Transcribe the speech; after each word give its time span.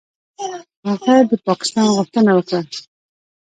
هغه 0.87 1.15
د 1.29 1.31
پاکستان 1.47 1.87
غوښتنه 1.95 2.31
وکړه. 2.33 2.59